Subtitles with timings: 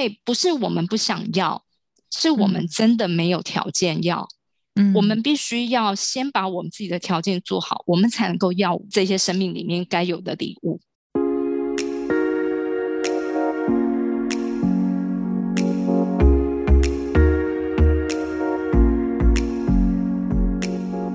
[0.00, 1.62] 为不是我们不想要，
[2.10, 4.26] 是我们真的没有条件要。
[4.74, 10.80] 嗯，我们必须要先把我们自己的条件做好，我们才能够要这些生命里面该有的礼物。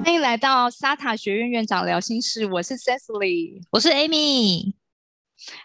[0.03, 4.73] 欢迎来到沙塔学院院长聊心事，我是 Cecily，我是 Amy。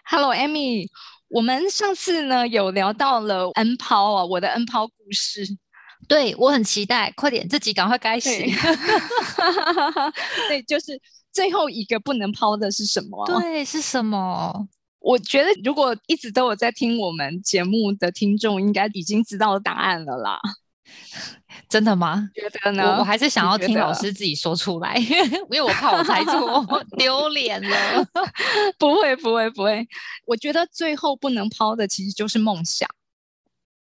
[0.05, 0.87] Hello，Amy。
[1.31, 5.45] 我们上次呢有聊到了 N 抛啊，我的 N 抛故事。
[6.07, 8.29] 对我很期待，快点，自己赶快开始。
[8.29, 8.51] 对
[10.49, 10.99] 对，就是
[11.31, 13.25] 最后一个不能抛的是什么？
[13.25, 14.67] 对，是什么？
[14.99, 20.39] 我觉得如果一直都有在听我们节目的听众，应该已经知道答案了啦。
[21.69, 22.29] 真的吗？
[22.33, 22.83] 觉得呢？
[22.93, 26.65] 我我还是想要听老师自己说出来， 因为我怕我猜错，
[26.97, 28.05] 丢脸了。
[28.77, 29.87] 不会，不会，不会。
[30.25, 32.89] 我觉得最后不能抛的其实就是梦想。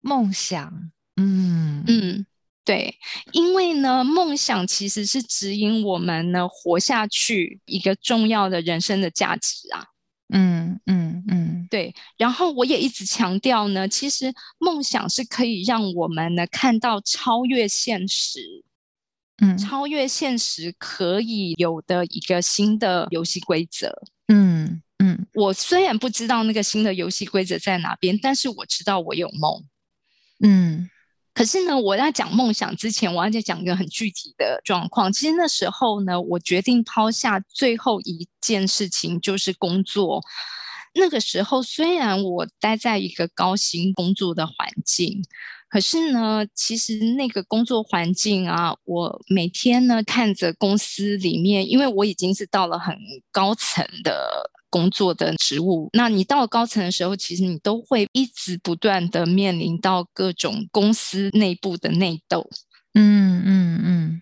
[0.02, 0.71] 梦想，
[1.17, 2.26] 嗯嗯，
[2.63, 2.96] 对，
[3.32, 9.85] 因为呢，梦想其实是指引我们呢活下去一个重要的人生的价值啊。
[10.30, 11.94] 嗯嗯嗯，对。
[12.18, 18.64] 然后我也一直强调呢，其实梦想是可以让我们呢看到超越现实，
[19.42, 23.94] 嗯，超越现实可以有的一个新的游戏规则。
[24.28, 29.64] 嗯嗯，我虽然不知道那个新的游戏规则在哪边，但是我知道我有梦。
[30.44, 30.90] 嗯。
[31.38, 35.13] 可是呢，我在讲梦想之前，我要再讲一个很具体的状况。
[35.13, 40.20] 其实那时候呢，我决定抛下最后一件事情，就是工作。
[40.96, 45.21] 那个时候，虽然我待在一个高薪工作的环境，
[45.70, 52.98] 可是呢，其实那个工作环境啊，我每天呢看着公司里面，因为我已经是到了很
[53.32, 54.49] 高层的。
[54.70, 62.49] 工作的职务，那你到了高层的时候，其实你都会一直不断的面临到各种公司内部的内斗，
[62.93, 64.22] 嗯嗯嗯，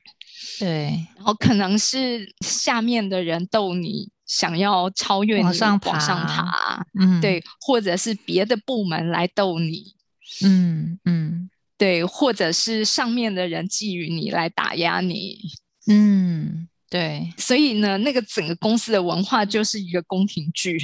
[0.60, 9.96] 对，然后可能是下面的人斗你，想要超越你往上往上爬，嗯，对，或者是别的部门来斗你，
[10.44, 15.40] 嗯嗯，对，或者是上面的人觊觎你来打压你，
[15.88, 16.68] 嗯。
[16.90, 20.80] 对，所以呢，那个整个公司的文化就是一个宫廷剧，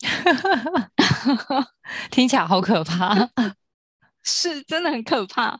[2.10, 3.28] 听起来好可怕，
[4.24, 5.58] 是真的很可怕。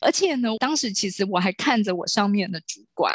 [0.00, 3.14] 而且呢，当时其实我还看着我上面的主管，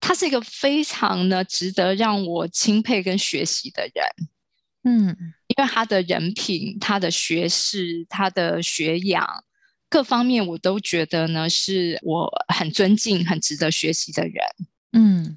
[0.00, 4.06] 他是一个非常呢值得让我钦佩跟学习的人。
[4.82, 9.26] 嗯，因为他的人品、他的学识、他的学养
[9.88, 14.34] 各方面，我都觉得呢是我很尊敬、很值得学习的人。
[14.94, 15.36] 嗯，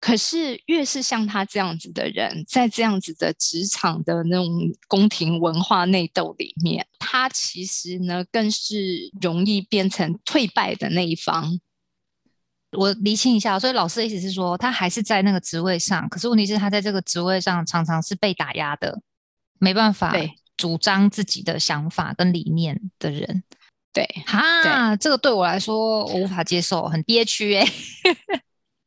[0.00, 4.48] 可是越是像他这样子的人，在这样子的职场的那种
[4.88, 11.60] 宫廷文化内斗里面，他其实呢更是容易变成退败的那一方。
[12.72, 19.00] 我厘清一下，所以老师的意思是说，他还是在那个职位上，可是问题是，他在这个职位上常常是被打压的，
[19.58, 20.14] 没办法
[20.56, 23.44] 主张自己的想法跟理念的人。
[23.92, 27.66] 对，哈，这个对我来说我无法接受，很憋屈哎。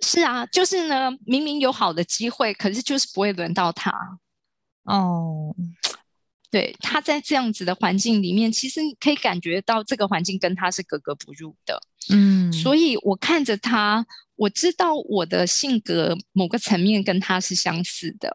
[0.02, 3.92] 是啊，就是呢，明明有好的机会，可是就是不会轮到他。
[4.84, 5.56] 哦，
[6.50, 11.82] 对，他在这样子的环境里面，其实你可以感觉到这个环境跟他是格格不入的。
[12.12, 14.06] 嗯，所以我看着他，
[14.36, 18.34] 我知道我的性格某个层面跟他是相似的，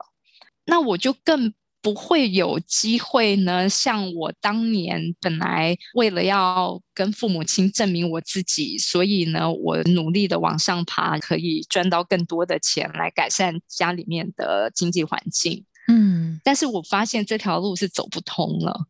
[0.64, 1.52] 那我就更。
[1.84, 15.66] 不会有机会呢，像我当年本来为了要跟父母亲证明我自己，所以呢，我努力的往上爬，可以赚到更多的钱来改善家里面的经济环境。
[15.88, 18.86] 嗯，但是我发现这条路是走不通了。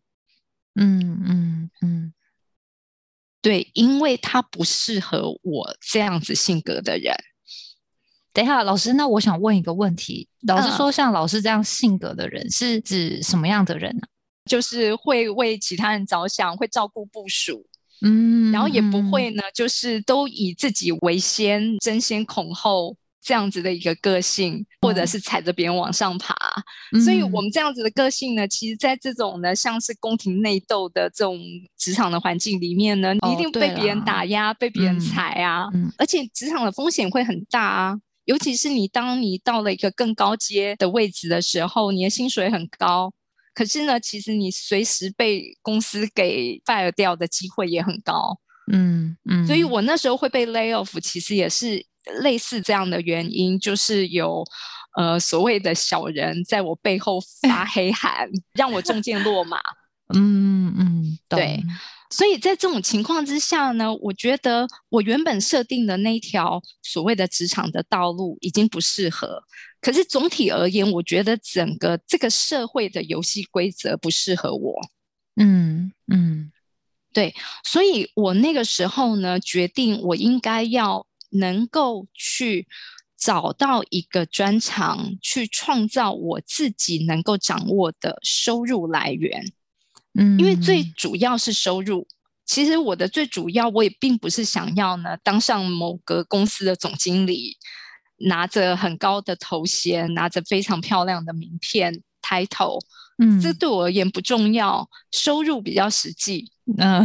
[0.76, 2.14] 嗯嗯嗯，
[3.42, 7.12] 对，因为他不适合我这样子性格的人。
[8.34, 10.28] 等一下，老师，那我想问一个问题。
[10.42, 14.02] 老师说，像老师这样性格的人，是指什么样的人呢？
[14.50, 17.64] 就是会为其他人着想，会照顾部署，
[18.02, 26.34] 嗯，然后也不会呢，就是都以自己为先，争先恐后这样子的一个个性，或者是踩着别人往上爬。
[27.04, 31.40] 所以，我们这样子的个性呢，其实在这种呢，像是宫廷内斗的这种
[31.78, 37.96] 职场的环境里面呢，一定被别人打压，被别人踩啊，而且职场的风险会很大啊。
[38.24, 43.12] 尤其是你，当你到了一个更高阶的位置的时候，你的薪水很高，
[43.54, 48.38] 可是呢，其实你随时被公司给 fire 掉的机会也很高。
[48.72, 51.84] 嗯嗯，所以我那时候会被 lay off，其实也是
[52.22, 54.42] 类似这样的原因，就是有
[54.96, 59.58] 呃所谓的小人在我背后发 黑函，让我中箭落马。
[60.14, 61.62] 嗯嗯对。
[62.14, 69.42] 所以在这种情况之下呢，我觉得我原本设定的那一条所谓的职场的道路已经不适合。
[69.80, 74.80] 可是总体而言，我觉得整个这个社会的游戏规则不适合我。
[75.34, 76.52] 嗯嗯，
[77.12, 77.34] 对。
[77.64, 82.68] 所以我那个时候呢，决定我应该要能够去
[83.18, 89.52] 找到一个专长，去创造我自己能够掌握的收入来源。
[90.18, 92.06] 嗯，因为最主要是收入。
[92.46, 97.56] 其实我的最主要，我也并不是想要呢当上某个公司的总经理，
[98.18, 102.78] 拿着很高的头衔，拿着非常漂亮的名片 title。
[103.18, 106.50] 嗯，这对我而言不重要，收入比较实际。
[106.76, 107.02] 嗯，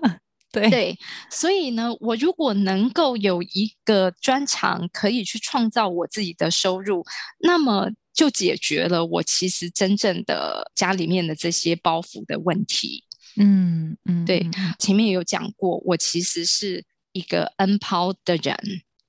[0.52, 0.98] 对对。
[1.30, 7.04] 所以呢，我如果能够有一个专长，可以去创造我自己的收入，
[7.40, 7.90] 那么。
[8.12, 13.04] 就解决了我其实真正的家里面的这些包袱的问题。
[13.36, 14.46] 嗯嗯，对，
[14.78, 18.54] 前面也有讲过，我其实是一个 N 抛的人。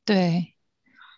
[0.05, 0.53] 对，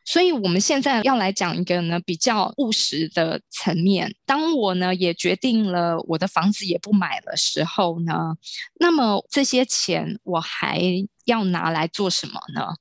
[0.04, 4.16] 所以我们现在要来讲一个呢比较务实的层面。
[4.26, 8.36] 当我呢也决定了我的房子也不买的时候呢，
[8.80, 10.82] 那么这些钱我还
[11.26, 12.76] 要拿来做什么呢？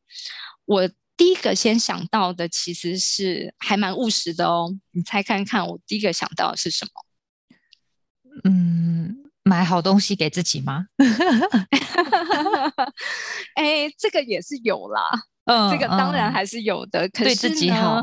[0.64, 0.90] 我。
[1.16, 6.90] 第一个先想到的其实是还蛮务实的哦，你猜看看，我第一个想到的是什么？
[8.43, 9.14] 嗯，
[9.44, 10.87] 买好东西给自己吗？
[13.55, 15.08] 哎，这个也是有啦，
[15.44, 17.08] 嗯，这个当然还是有的。
[17.11, 18.02] 可是自己好，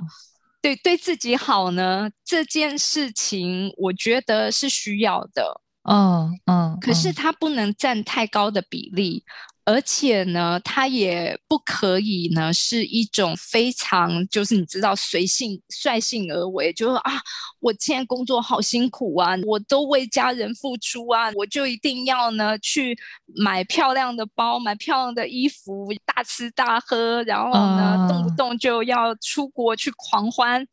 [0.62, 5.60] 对对自己好呢，这件事情我觉得是需要的。
[5.84, 9.26] 嗯嗯，可是它不能占太高的比例。
[9.64, 17.14] 而且呢，它也不可以呢，是一种非常就是你知道随性率性而为，就是啊，
[17.62, 22.98] 我现在工作好辛苦啊，我都为家人付出啊，我就一定要呢去
[23.36, 30.68] 买漂亮的包，买漂亮的衣服，大吃大喝，然后呢动不动就要出国去狂欢。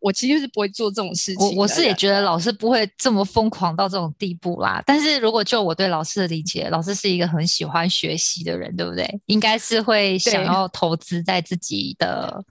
[0.00, 1.56] 我其实是不会做这种事情。
[1.56, 4.80] 我我是也觉得老师不会这么疯狂到这种地步啦。
[4.86, 9.20] 但是如果就我对老师的理解，老师是一个很喜欢学习的人，对不对？
[9.26, 12.44] 应该是会想要投资在自己的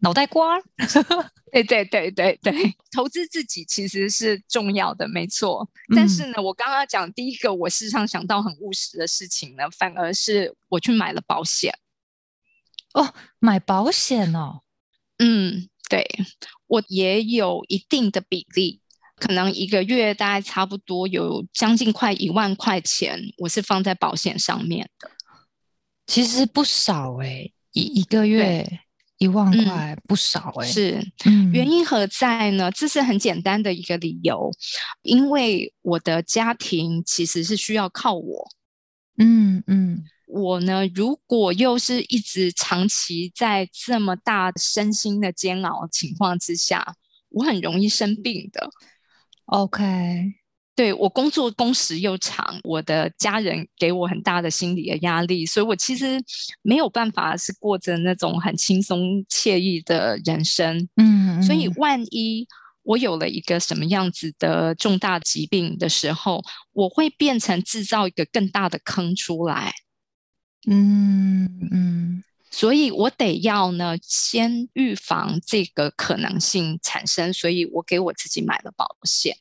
[0.00, 0.58] 脑袋瓜。
[1.52, 5.68] 对对对对对，投资自己其实是重要的，没错。
[5.96, 11.72] 但是呢，我刚刚讲第一个，我事实上想到很务实的事情呢，反而是我去买了保险。
[12.94, 14.62] 哦，买保险哦，
[15.18, 15.68] 嗯。
[15.88, 16.06] 对
[16.68, 18.80] 我也有一定的比例，
[19.16, 25.10] 可能一个月大概差不多有将近快一万块钱，我是放在保险上面的。
[26.06, 28.64] 其实不少哎，一一个月
[29.20, 30.66] 一万块不少哎。
[30.66, 31.00] 是，
[31.52, 32.70] 原因何在呢？
[32.72, 34.50] 这是很简单的一个理由，
[35.02, 38.48] 因为我的家庭其实是需要靠我。
[39.18, 40.02] 嗯嗯。
[40.26, 46.94] 我呢，如果又是一直长期在这么大身心的煎熬情况之下，
[47.30, 48.70] 我很容易生病的。
[49.46, 49.82] OK，
[50.76, 56.18] 对我工作工时又长，我的家人给我很大的心理的压力，所以我其实
[56.62, 60.88] 没有办法是过着那种很轻松惬意的人生。
[60.96, 62.46] 嗯，所以万一
[62.82, 69.74] 我有了一个什么样子的重大疾病的时候，我会变成制造一个更大的坑出来。
[70.66, 79.36] 嗯嗯，所以我得要呢，先预防这个可能性产生，所以我给我自己买了保险。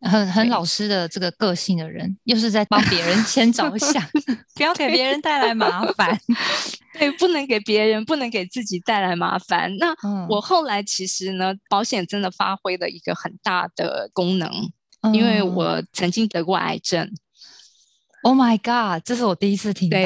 [0.00, 4.02] 很很老师的这个个性的人，又是在帮别人先着想，
[4.54, 6.18] 不要给别人带来麻烦。
[6.98, 9.70] 对，不能给别人，不能给自己带来麻烦。
[9.76, 9.94] 那
[10.28, 14.50] 我后来其实呢，保险真的发挥了一个很大的功能，
[15.12, 17.08] 因为我曾经得过癌症。
[18.22, 19.04] Oh my god！
[19.04, 19.98] 这是我第一次听到，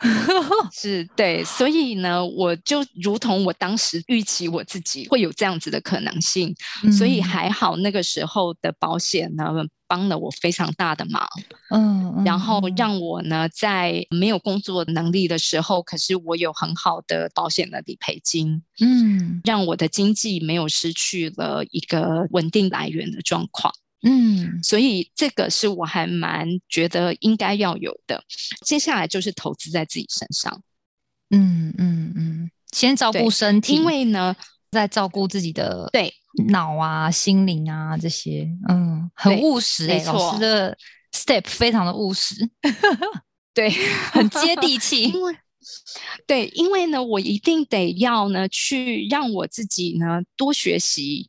[0.72, 6.54] 是对，所以呢，我就如同我当时预期我自己会有这样子的可能性，
[6.96, 9.46] 所以还好那个时候的保险呢
[9.86, 11.28] 帮了我非常大的忙，
[11.70, 23.74] 嗯，然后让我呢在没有工作能力的时候，可是我有很好的保险的理赔金，嗯，让我的经济没有失去了一个稳定来源的状况。
[24.02, 28.24] 嗯，所以这个是我还蛮觉得应该要有的。
[28.64, 30.62] 接下来就是投资在自己身上。
[31.30, 34.34] 嗯嗯嗯，先照顾身体，因为呢，
[34.70, 36.12] 在照顾自己的对
[36.48, 38.48] 脑啊、心灵啊这些。
[38.68, 40.76] 嗯，很务实诶，老师的
[41.12, 42.34] step 非常的务实，
[43.52, 43.70] 对，
[44.12, 45.04] 很接地气。
[45.04, 45.36] 因为
[46.26, 51.28] 对，因为呢，我一定得要呢去让我自己呢多学习。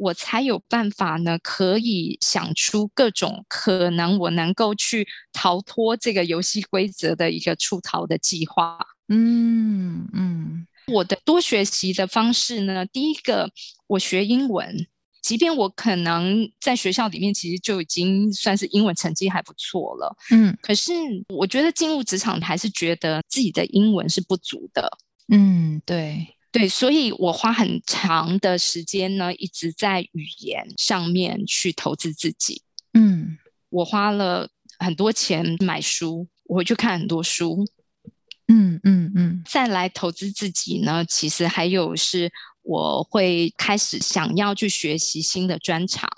[0.00, 8.78] 我才有办法呢，可以想出各种可能我能够去逃脱这个游戏规则的一个出逃的计划。
[9.08, 13.50] 嗯嗯，我的多学习的方式呢，第一个
[13.88, 14.86] 我学英文，
[15.20, 20.92] 即便我可能在学校里面其实就已经算是英文成绩还不错了，嗯，可是
[21.28, 24.90] 我觉得进入职场还是觉得自己的英文是不足的。
[25.28, 26.26] 嗯，对。
[26.52, 32.62] 对，所以我花很长的时间呢，一直在语言上面去投资自己。
[32.94, 33.38] 嗯，
[33.68, 37.64] 我花了很多钱买书，我会去看很多书。
[38.48, 46.10] 嗯嗯嗯，再来投资自己呢，其实还有是我会开始想要去学习新的专长，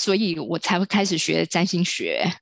[0.00, 2.32] 所以我才会开始学占星学。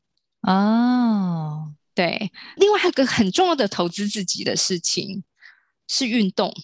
[0.43, 5.25] 哦，对，另外还有个很重要的投资自己的事情
[5.89, 6.55] 是运动。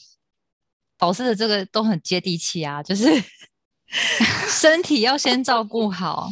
[1.01, 3.05] 老师的这个都很接地气啊，就是
[4.49, 6.29] 身体要先照顾好，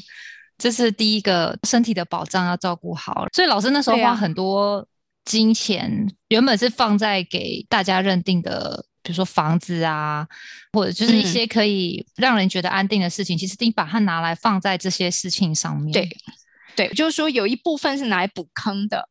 [0.57, 3.27] 这是第一个身体的保障要照顾好。
[3.33, 4.87] 所以老师那时候花很多
[5.25, 10.27] 金钱，原本是放在给大家认定的，比如说房子啊，
[10.73, 13.37] 或者就是一些可以让人觉得安定的事情。
[13.37, 16.09] 其实你把它拿来放在这些事情上面，对
[16.77, 19.09] 对，就是说有一部分是拿来补坑的，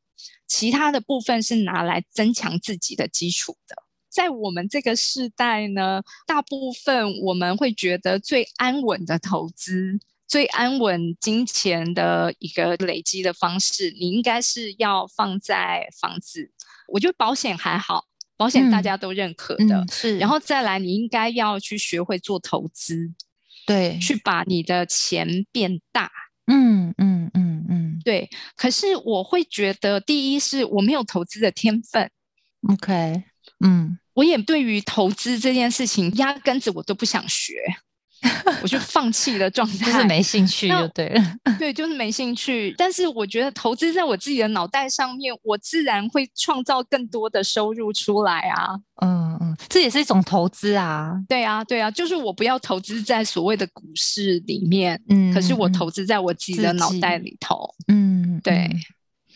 [0.47, 3.75] 其他的部分是拿来增强自己的基础的。
[4.17, 16.49] 在我们这个时代呢，大部分我们会觉得最安稳的投资、最安稳金钱的一个累积的方式，你应该是要放在房子。
[16.87, 18.05] 我觉得保险还好，
[18.35, 19.85] 保险大家都认可的。
[19.91, 23.13] 是，然后再来，你应该要去学会做投资，
[23.67, 26.09] 对，去把你的钱变大。
[26.47, 28.27] 嗯嗯嗯嗯，对。
[28.55, 32.09] 可是我会觉得，第一是我没有投资的天分。
[32.67, 33.23] OK，
[33.63, 33.99] 嗯。
[34.17, 37.53] 我也对于投资这件事情，压根子我都不想学，
[38.63, 41.35] 我就放弃了状态， 就是没兴趣就对了。
[41.59, 42.73] 对，就是没兴趣。
[42.79, 48.73] 但是我觉得投资在我自己的脑袋上面，我自然会创造更多的收入出来啊。
[49.03, 51.13] 嗯嗯，这也是一种投资啊。
[51.29, 57.69] 对啊，对啊，就是我不要投资在所谓的股市里面，嗯，可是我投资在我自己的脑袋里头。
[57.87, 58.67] 嗯，对。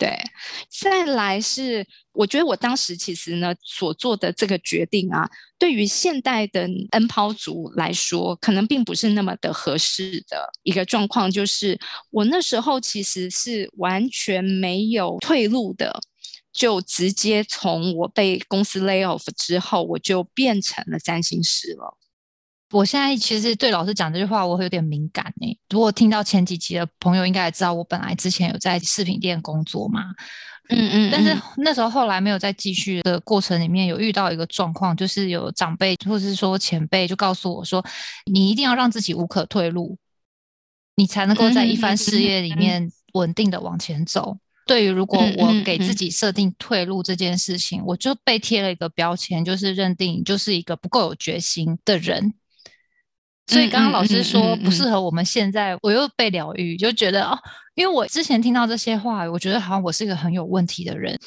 [0.01, 0.20] 对，
[0.67, 5.29] 再来是，我觉得我当时其实呢所做的这个决定啊，
[5.60, 11.29] 对于现代的 N 抛族来说，可能并不是那么的合适的一个状况。
[11.29, 11.79] 就是
[12.10, 16.00] 我那时候其实是完全没有退路的，
[16.51, 21.96] 就直接从我被公司 lay off 之后，我就变成了占星师了。
[22.72, 25.58] 我现在其实对老师讲这句话，我会有点敏感呢。
[25.70, 30.04] 如果听到前几集的朋友，应该也知道我本来之前有在饰品店工作嘛，
[30.70, 37.86] 嗯嗯，但是那时候后来没有再继续的过程里面，有遇到一个状况，就是有长辈或者是说前辈就告诉我说，
[38.32, 39.98] 你一定要让自己无可退路，
[40.96, 44.38] 你才能够在一番事业里面稳定的往前走。
[44.66, 52.34] 对于如果我给自己设定退路这件事情，我就被贴了一个标签，就是认定就是一个不够有决心的人。
[53.48, 57.38] 所以刚刚老师说不适合我们现在，我又被疗愈，就觉得哦，
[57.75, 61.19] 因为我之前听到这些话，我觉得好像我是一个很有问题的人。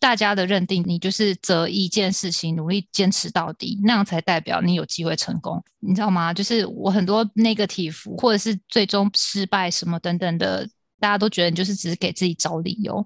[0.00, 6.34] 大家的认定，你就是择一件事情努力坚持到底，那样才代表你有机会成功，你知道吗？
[6.34, 10.68] 就是我很多那个体服，或者是最终失败什么等等的，
[11.00, 13.02] 大家都觉得你就是只是给自己找理由。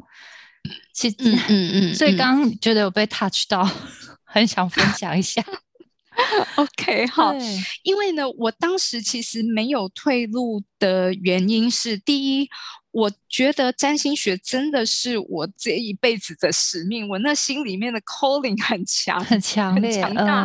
[0.92, 3.64] 其实，嗯嗯嗯，所以刚刚觉得有被 touch 到，
[4.26, 5.40] 很想分享一下。
[6.56, 7.34] OK， 好，
[7.82, 12.48] 因为呢，我当时其实没有退路的原因是，第一。
[12.90, 20.44] 我觉得占星学真的是我这一辈子的使命，我那心里面的 calling 很强，很强烈，强大。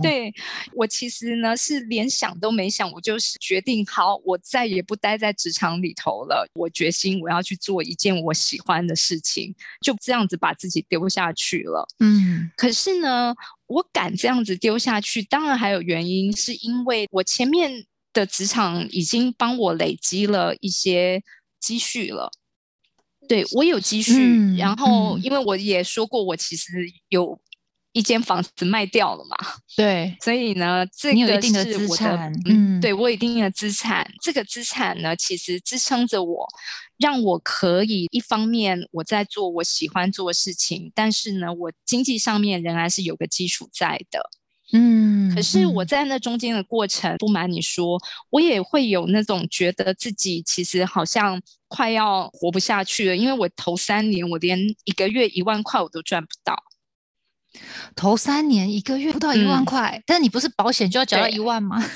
[0.00, 0.32] 对，
[0.74, 6.48] 我其实呢是连想都没想，我就是决定好，我再也不待在职场里头了。
[6.54, 9.52] 我决心我要去做一件我喜欢的事情，
[9.82, 11.86] 就这样子把自己丢下去了。
[11.98, 13.34] 嗯，可是呢，
[13.72, 21.22] 我敢这样子丢下去，当然还有原因，是因为我前面的职场已经帮我累积了一些。
[21.62, 22.28] 积蓄了，
[23.28, 27.40] 对我有积蓄，然后因为我也说过，我其实有
[27.92, 29.36] 一间房子卖掉了嘛，
[29.76, 36.48] 对，所以呢，这个是我的，嗯，对我有一定的资产，这个资产呢，其实支撑着我，
[36.98, 44.30] 让我可以一方面我在做我喜欢做的事情，但是呢，我经济上面仍然是有个基础在的。
[44.74, 56.56] 嗯，可是我在那中间的过程，不瞒你说，我也会有那种觉得自己其实好像快要活不下去了，因为我头三年我连一个月一万块我都赚不到，
[57.94, 61.82] 头三年一个月不到一万块，但是你不是保险就要缴到一万吗？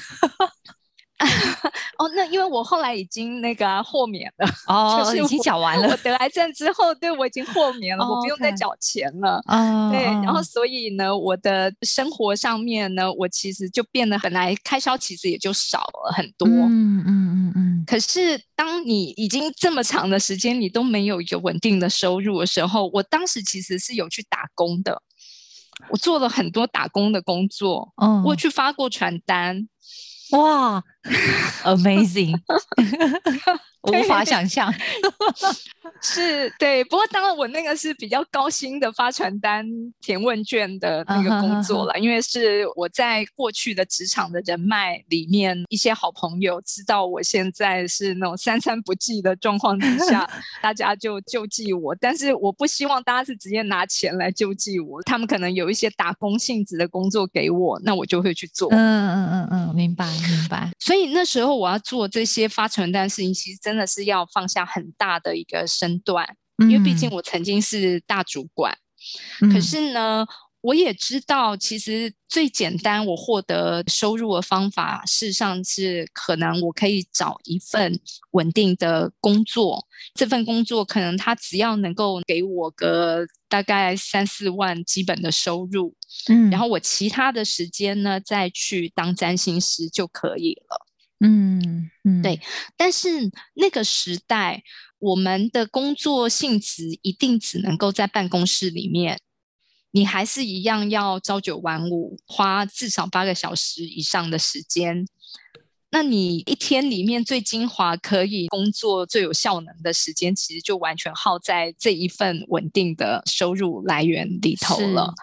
[1.98, 5.88] 哦，那因为我后来已经那个豁免了，哦，已经缴完了。
[5.88, 9.40] 我得癌症之后，对我已经豁免了，我不用再缴钱了。
[9.46, 16.46] 哦，对，然后所以呢，我的生活上面呢，我其实就变得本来开销其实也就少了很多。
[16.46, 17.84] 嗯嗯嗯嗯。
[17.86, 25.00] 可是当你已经这么长的时间，你都没有一个稳定的收入的时候，我当时其实是有去打工的。
[25.90, 29.68] 我做了很多打工的工作，嗯，我去发过传单，
[30.32, 30.82] 哇
[31.64, 32.38] amazing。
[33.86, 34.72] 无法想象，
[36.02, 36.82] 是对。
[36.82, 39.64] 不过当然，我那个是比较高薪的发传单、
[40.00, 50.28] 填问卷的那个工作了，因为是我在过去的职场的人脉里面，一些好朋友知道我现在是那种三餐不济的状况底下，
[50.60, 51.94] 大家就救济我。
[52.00, 58.68] 但是我不希望大家是直接拿钱来救济我，他们可能有一些打工性质的工作给我，那我就会去做。
[58.72, 60.72] 嗯嗯嗯嗯，明白明白。
[60.80, 63.76] 所以那时候我要做这些发传单事情，其实真。
[63.76, 66.26] 真的是要放下很大的一个身段，
[66.60, 68.74] 因为毕竟我曾经是大主管。
[69.52, 70.24] 可是呢，
[70.62, 78.00] 我也知道，其实最简单我获得收入的方法，事实上是可能我可以找一份
[78.30, 79.86] 稳定的工作。
[80.14, 85.94] 这份工作可能他只要能够给我个大概三四万基本的收入，
[86.30, 90.85] 嗯，然后我其他的时间呢，再去当占星师就可以了。
[91.20, 92.40] 嗯嗯，对，
[92.76, 93.08] 但是
[93.54, 94.62] 那个时代，
[94.98, 99.18] 我们的工作性质一定只能够在办公室里面，
[99.92, 105.06] 你还是一样要朝九晚五，花至少八个小时以上的时间。
[105.90, 115.14] 那你一天里面最精华、可以工作最有效能的时间，其实就完全耗在这一份稳定的收入来源里头了。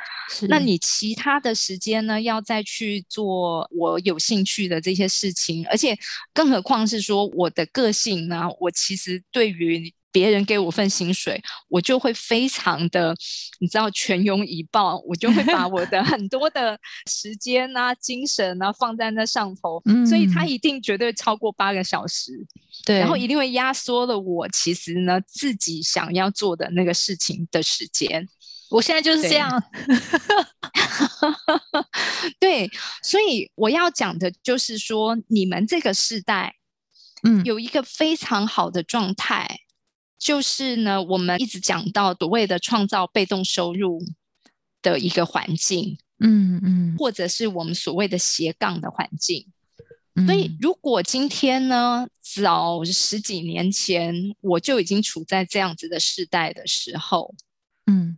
[0.48, 2.22] 那你其他的时间呢？
[2.22, 5.96] 要再去做我有兴趣的这些事情，而且
[6.34, 8.48] 更何况是说我的个性呢？
[8.60, 9.94] 我其实对于。
[10.14, 13.14] 别人给我份薪水，我就会非常的，
[13.60, 22.32] 你知道，全勇以报，我就会把我的很多的时间啊、精神啊放在那上头， 所以他一定绝对超过八个小时，
[22.86, 28.30] 对，然后一定会压缩了我其实呢自己想要做的那个事情的时间。
[28.70, 29.64] 我现在就是这样，
[32.40, 32.70] 对，
[33.02, 36.56] 所以我要讲的就是说，你们这个时代，
[37.24, 39.60] 嗯，有一个非常好的状态。
[40.24, 44.02] 就是呢，我们一直讲到所谓的创造被动收入
[44.82, 49.46] 的一个环境，嗯嗯，或者是我们所谓的斜杠的环境。
[50.26, 57.36] 所以，如果今天呢，早十几年前我就已经处在这样子的时代的时候，
[57.88, 58.18] 嗯，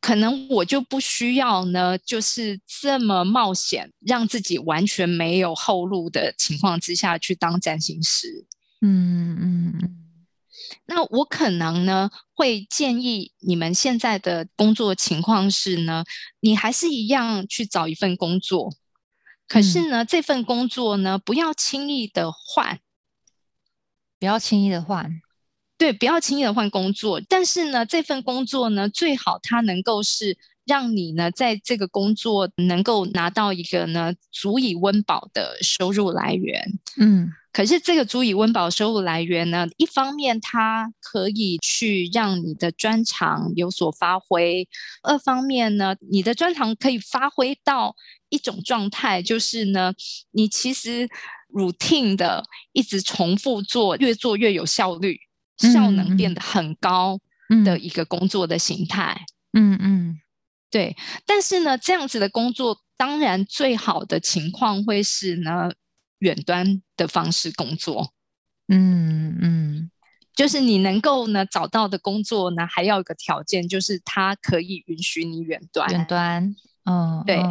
[0.00, 8.44] 可能我就不需要呢，就是这么冒险，让自己完全没有后路的情况之下去当占星师。
[8.80, 10.03] 嗯嗯嗯。
[10.86, 16.04] 那我可能呢会建议你们现在的工作情况是呢，
[16.40, 18.70] 你还是一样去找一份工作，
[19.48, 22.80] 可是呢这份工作呢不要轻易的换，
[24.18, 25.22] 不要轻易的换，
[25.78, 27.20] 对，不要轻易的换工作。
[27.28, 37.30] 但是呢这份工作呢最好它能够是让你呢在这个工作能够拿到一个呢足以温饱的收入来源，嗯。
[37.52, 39.64] 可是这个足以温饱收入来源呢？
[39.76, 44.64] 一方面它可以去让你的专长有所发挥；
[45.04, 47.94] 二方面呢，你的专长可以发挥到
[48.28, 49.92] 一种状态，就是呢，
[50.32, 51.08] 你其实
[51.52, 55.16] routine 的一直重复做，越做越有效率，
[55.58, 57.20] 效能变得很高
[57.64, 59.24] 的一个工作的形态。
[59.52, 60.18] 嗯嗯，
[60.74, 60.96] 对。
[61.24, 65.70] 但是呢，这样子的工作，当然最好的情况会是呢。
[66.20, 68.14] 远端的方式工作，
[68.68, 69.90] 嗯嗯，
[70.34, 75.90] 就是你能够呢找到的工作呢，还要有个条件，就是它可以允许你远端。
[75.90, 76.56] 远端，
[76.86, 77.42] 嗯，对。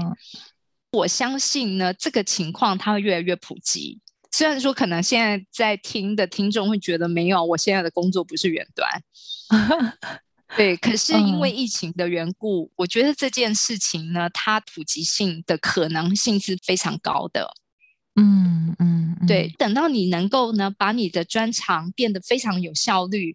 [0.92, 4.02] 我相信呢，这个情况它会越来越普及。
[4.32, 8.90] 虽然说可能现在在听的听众会觉得没有，我现在的工作不是远端，
[10.56, 10.78] 对。
[10.78, 17.54] 可是因为疫情的缘故，我觉得这件事情呢，它普及性的可能性是非常高的。
[18.16, 23.34] 嗯嗯，对，等到你能够呢，把你的专长变得非常有效率，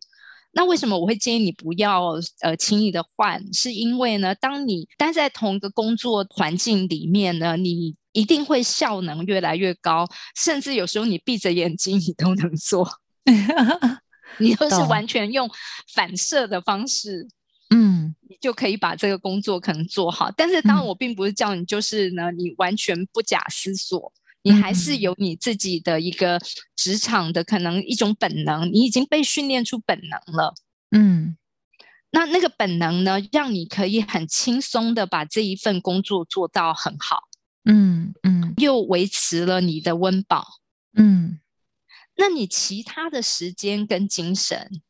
[0.53, 3.53] 那为什么我会建议你不要呃轻易的换？
[3.53, 12.89] 是因为呢，当你待在同一个工作环境里面呢，你一定会效能越来越高，甚至有时候你闭着眼睛你都能做，
[14.39, 15.51] 你都是完全用
[15.95, 17.27] 反射的方式，
[17.71, 20.31] 嗯，你就可以把这个工作可能做好。
[20.37, 24.13] 但是当然，我并不是叫你就是呢，你完全不假思索。
[24.43, 26.41] 你还是有你自己的一个
[26.77, 30.55] 职场的可能一种本能，你已经被训练出本能了。
[30.97, 31.37] 嗯，
[32.13, 37.25] 那那个本能呢，让你可以很轻松的把这一份工作做到很好。
[37.65, 40.47] 嗯嗯，又维持了你的温饱。
[40.97, 41.41] 嗯，
[42.19, 44.83] 那你其他的时间跟精神，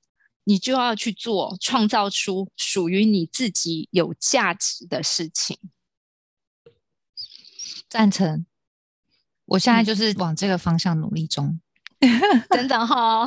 [0.44, 5.58] 你就要去做，创造出属于你自己有价值的事情。
[7.88, 8.46] 赞成，
[9.44, 11.60] 我现在就是往这个方向努力中。
[12.50, 13.26] 真的哈，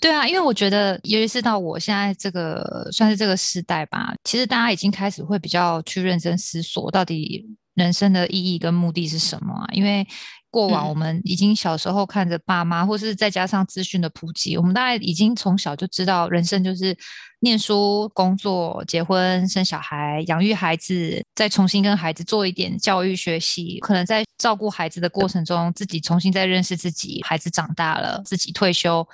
[0.00, 9.68] 对啊，因为我觉得，尤其是到我现在这个算是这个时代吧，其实大家已经开始会比较去认真思索，到底人生的意义跟目的是什么啊？
[9.72, 10.04] 因为
[10.50, 16.96] 过往我们已经小时候看着爸妈，或是再加上资讯的普及，我们大概已经从小就知道，人生就是
[17.40, 24.24] 念书、工作、结婚、生小孩、养育孩子，再重新跟孩子做一点教育学习，可能在。
[24.38, 27.20] 照顾孩子的过程中，自己重新再认识自己。
[27.24, 29.04] 孩子长大了，自己退休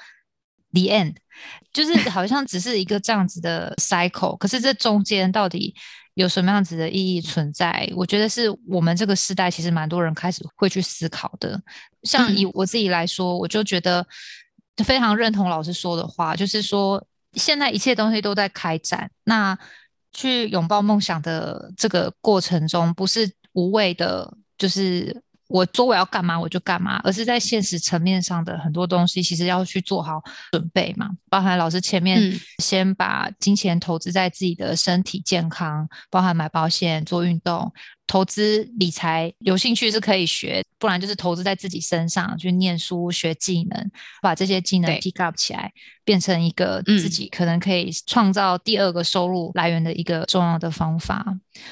[0.74, 1.14] ，the end，
[1.72, 4.36] 就是好像只是一个这样子的 cycle。
[4.36, 5.74] 可是这中间到底
[6.14, 7.88] 有什么样子的意义存在？
[7.94, 11.60] 我觉得是我们这个时代其实蛮多人开始会去思考的。
[12.02, 14.06] 像以我自己来说，我就觉得
[14.84, 19.58] 非常认同老师说的话，就是说现在一切东西都在开展，那
[20.12, 24.36] 去拥抱梦想的这个过程中，不是无谓的。
[24.56, 25.20] 就是
[25.54, 31.08] 我说我要干嘛我就干嘛，而是在现实层面上的很多东西，其实要去做好准备嘛。
[31.30, 32.20] 包含老师前面
[32.58, 37.72] 先把金钱投资在自己的身体健康，包含买保险、做运动。
[38.14, 43.90] 投资理财有兴趣是可以学，不然就是投资在自己身上，去念书学技能，
[44.22, 45.72] 把这些技能 pick up 起来，
[46.04, 51.26] 变成一个自己可能可以创造第二个收入来源的一个重要的方法。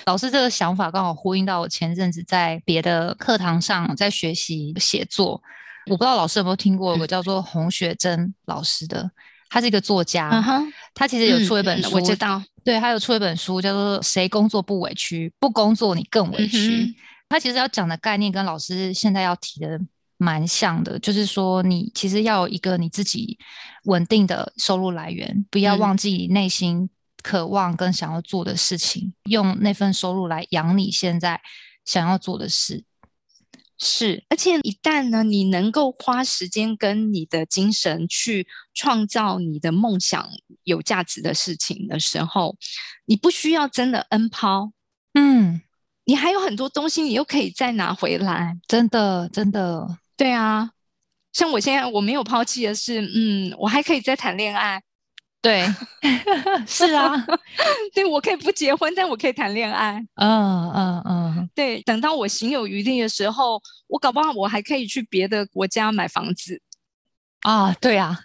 [0.06, 5.40] 老师这个想法刚好呼应到我前阵子在别的课堂上在学习写作，
[5.88, 9.08] 我不知道老师有没有听过有个叫做洪雪珍老师的。
[9.52, 10.42] 他是一个作家，
[10.94, 15.30] 他其实有出一本书，我知道，对他有出一本书叫做《谁工作不委屈？
[15.38, 16.86] 不工作你更委屈》。
[17.28, 19.78] 他其实要讲的概念跟老师现在要提的
[20.16, 23.38] 蛮像的，就是说你其实要有一个你自己
[23.84, 26.88] 稳定的收入来源，不要忘记内心
[27.22, 31.38] 渴望跟想要做的事情，用那份收入来养你现在
[31.84, 32.84] 想要做的事。
[33.84, 40.28] 是，而且一旦呢，你能够花时间跟你的精神去创造你的梦想
[40.62, 42.56] 有价值的事情的时候，
[43.06, 44.70] 你不需要真的 N 抛，
[45.14, 45.60] 嗯，
[46.04, 50.70] 你还有很多东西，你又可以再拿回来，真的，真的，对啊，
[51.32, 54.80] 像我现在我没有抛弃的是，嗯，我还可以再谈恋爱。
[55.42, 55.66] 对，
[56.66, 57.12] 是啊，
[57.92, 60.00] 对我可以不结婚，但我可以谈恋爱。
[60.14, 66.62] 嗯嗯嗯，对，等到我行有余力的时候，我搞不好我还可以去别的国家买房子。
[67.40, 68.16] 啊，对啊，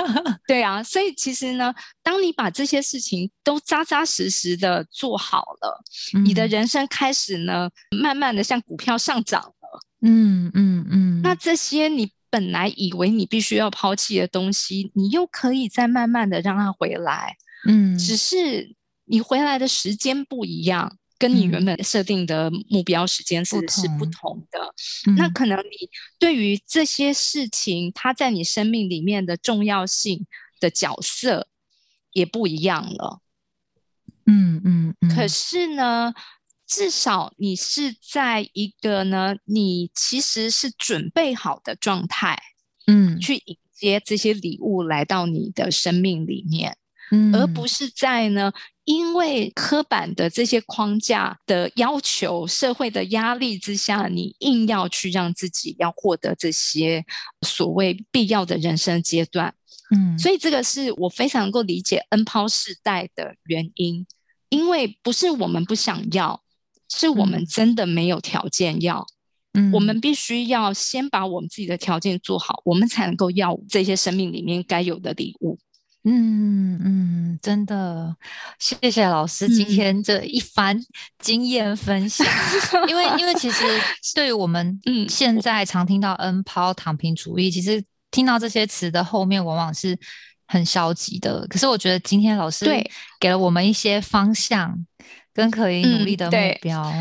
[0.48, 5.78] 对啊，所以其实呢，当你把这些事情都扎扎实实的做好了，
[6.24, 7.68] 你的人生开始呢，
[8.02, 9.80] 慢慢的像股票上涨了。
[10.00, 12.10] 嗯嗯嗯，那这些你。
[12.32, 17.36] 本来以为你必须要抛弃的东西，你又可以再慢慢的让它回来。
[17.68, 24.74] 嗯，只是你回来的时间不一样，跟你原本设定的目标时间是是不同的。
[25.18, 30.26] 那可能你对于这些事情，它在你生命里面的重要性
[30.58, 31.48] 的角色
[32.12, 33.20] 也不一样了。
[34.24, 35.14] 嗯嗯嗯。
[35.14, 36.14] 可是呢？
[36.74, 42.40] 至少你是在一个呢，你其实是准备好的状态，
[42.86, 46.78] 嗯，去迎接这些礼物来到你的生命里面，
[47.10, 48.50] 嗯，而不是在呢，
[48.84, 57.04] 因为刻板的这些框架的要求、社会的压力之下，你硬要去让自己要获得这些
[57.42, 59.54] 所谓必要的人生阶段，
[59.94, 64.06] 嗯，所以这个是我非常能够理解 N 抛世代的原因，
[64.48, 66.41] 因为不是我们不想要。
[66.94, 69.06] 是我们真的没有条件要，
[69.54, 75.58] 嗯，我们必须要先把我们自己的条件做好，我们才能够要这些生命里面该有的礼物。
[76.04, 78.16] 嗯嗯，真的，
[78.58, 80.78] 谢谢老师今天这一番
[81.18, 82.26] 经验分享。
[82.88, 83.64] 因为因为其实
[84.14, 89.96] 对于我们嗯现在常听到 N 抛躺平主义，其实听到这些词的后面往往是
[90.48, 91.46] 很消极的。
[91.46, 92.66] 可是我觉得今天老师
[93.20, 94.84] 给了我们一些方向。
[95.32, 96.92] 跟可以努力的目标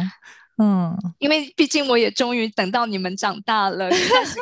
[0.57, 0.97] 嗯。
[1.19, 3.89] 因为毕竟我也终于等到你们长大了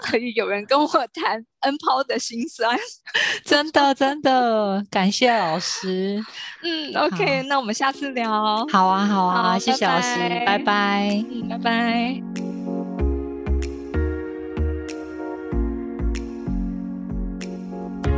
[0.04, 2.78] 可以有人跟我谈 n 抛的心酸。
[3.44, 6.24] 真的真的感谢老师
[6.64, 8.66] 嗯 ok 那我们下次聊。
[8.72, 12.60] 好啊好啊谢谢老师拜拜嗯拜拜。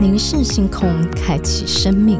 [0.02, 2.20] 凝视星空开启生命。